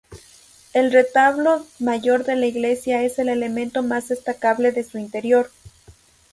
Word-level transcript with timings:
El 0.73 0.91
retablo 0.91 1.63
mayor 1.77 2.25
de 2.25 2.35
la 2.35 2.47
iglesia 2.47 3.03
es 3.03 3.19
el 3.19 3.29
elemento 3.29 3.83
más 3.83 4.07
destacable 4.07 4.71
de 4.71 4.83
su 4.83 4.97
interior. 4.97 5.51